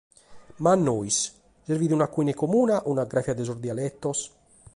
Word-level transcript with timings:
Ma 0.63 0.71
a 0.71 0.77
nois 0.87 1.17
serbit 1.67 1.95
una 1.99 2.09
koiné 2.15 2.33
comuna 2.43 2.75
o 2.79 2.87
una 2.95 3.09
grafia 3.13 3.37
de 3.37 3.43
sos 3.47 3.61
dialetos? 3.65 4.17